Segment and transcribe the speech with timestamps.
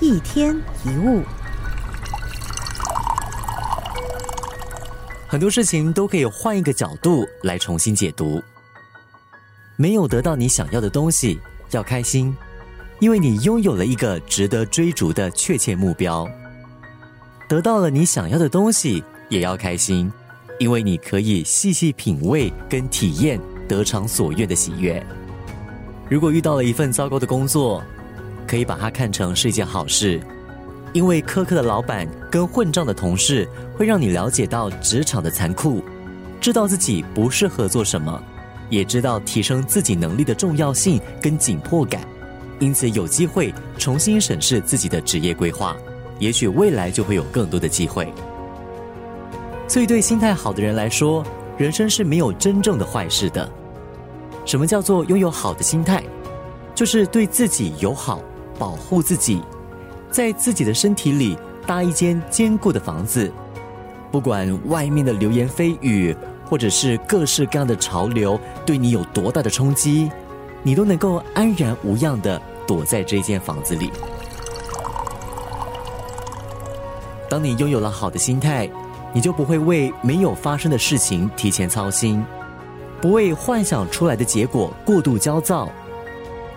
[0.00, 1.22] 一天一物，
[5.28, 8.42] 很多事情都可以换一个角度来重新解读。
[9.76, 11.38] 没有得到你想要的东西，
[11.72, 12.34] 要开心，
[12.98, 16.26] 因为你拥有了一个值得追逐的确切目标；
[17.46, 20.10] 得到了你想要的东西，也要开心，
[20.58, 23.38] 因为你可以细细品味跟体验
[23.68, 25.04] 得偿所愿的喜悦。
[26.08, 27.82] 如果遇到了一份糟糕的工作，
[28.50, 30.20] 可以把它看成是一件好事，
[30.92, 35.80] 因为苛刻的老板跟混账的同事会让你了解到职场的残酷，
[36.40, 38.20] 知道自己不适合做什么，
[38.68, 42.02] 也知道提升自己能力的重要性跟紧迫感，
[42.58, 45.76] 因此有机会重新审视自己的职业规划，
[46.18, 48.12] 也许未来就会有更多的机会。
[49.68, 51.24] 所以，对心态好的人来说，
[51.56, 53.48] 人生是没有真正的坏事的。
[54.44, 56.02] 什么叫做拥有好的心态？
[56.74, 58.20] 就是对自己友好。
[58.60, 59.40] 保护自己，
[60.10, 63.32] 在自己的身体里搭一间坚固的房子。
[64.12, 70.10] 不管外面的流言蜚语，或者是各式各样的潮流对你有多大的冲击，
[70.62, 73.90] 你都能够安然无恙的躲在这间房子里。
[77.30, 78.68] 当你拥有了好的心态，
[79.14, 82.22] 你就不会为没有发生的事情提前操心，
[83.00, 85.70] 不为幻想出来的结果过度焦躁，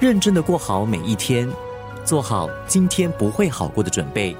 [0.00, 1.48] 认真的过好每一天。
[2.04, 4.36] 做好今天不会好过的准备，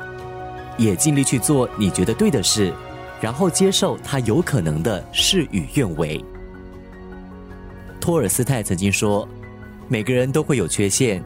[0.76, 2.72] 也尽力去做你觉得对的事，
[3.20, 6.22] 然后接受它有可能的事与愿违。
[8.00, 9.26] 托尔斯泰曾经说
[9.88, 11.22] ：“每个人都会有缺陷，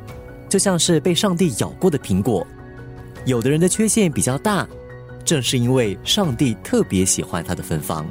[0.48, 2.46] 就像是被上帝咬过的苹果。
[3.24, 4.64] 有的人的缺陷比较大，
[5.24, 8.06] 正是因为上帝特别喜欢他的芬芳。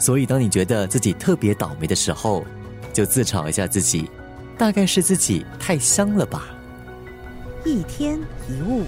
[0.00, 2.44] 所以，当你觉得自己特别倒霉的时候，
[2.92, 4.10] 就自嘲一下自己，
[4.58, 6.46] 大概是自己太香了吧。”
[7.64, 8.18] 一天
[8.48, 8.84] 一物。